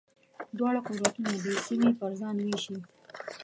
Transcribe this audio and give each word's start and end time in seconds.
دواړه 0.57 0.79
قدرتونه 0.87 1.29
دې 1.43 1.53
سیمې 1.65 1.91
پر 1.99 2.11
ځان 2.19 2.35
وېشي. 2.45 2.77